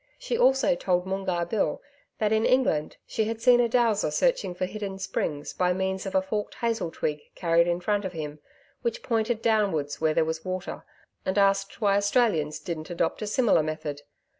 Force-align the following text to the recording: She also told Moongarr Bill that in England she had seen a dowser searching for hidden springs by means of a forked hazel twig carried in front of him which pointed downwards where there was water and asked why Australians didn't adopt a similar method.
She 0.17 0.35
also 0.35 0.73
told 0.73 1.05
Moongarr 1.05 1.45
Bill 1.47 1.79
that 2.17 2.31
in 2.33 2.43
England 2.43 2.97
she 3.05 3.25
had 3.25 3.39
seen 3.39 3.59
a 3.59 3.69
dowser 3.69 4.09
searching 4.09 4.55
for 4.55 4.65
hidden 4.65 4.97
springs 4.97 5.53
by 5.53 5.73
means 5.73 6.07
of 6.07 6.15
a 6.15 6.23
forked 6.23 6.55
hazel 6.55 6.89
twig 6.89 7.21
carried 7.35 7.67
in 7.67 7.79
front 7.79 8.03
of 8.03 8.13
him 8.13 8.39
which 8.81 9.03
pointed 9.03 9.43
downwards 9.43 10.01
where 10.01 10.15
there 10.15 10.25
was 10.25 10.43
water 10.43 10.83
and 11.23 11.37
asked 11.37 11.81
why 11.81 11.97
Australians 11.97 12.57
didn't 12.57 12.89
adopt 12.89 13.21
a 13.21 13.27
similar 13.27 13.61
method. 13.61 14.01